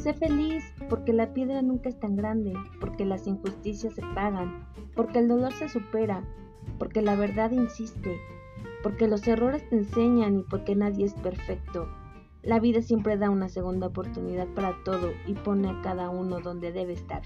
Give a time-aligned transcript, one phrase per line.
[0.00, 5.18] Sé feliz porque la piedra nunca es tan grande, porque las injusticias se pagan, porque
[5.18, 6.24] el dolor se supera,
[6.78, 8.16] porque la verdad insiste,
[8.82, 11.86] porque los errores te enseñan y porque nadie es perfecto.
[12.42, 16.72] La vida siempre da una segunda oportunidad para todo y pone a cada uno donde
[16.72, 17.20] debe estar.